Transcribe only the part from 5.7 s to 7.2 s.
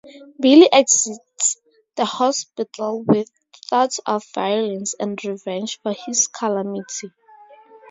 for his calamity.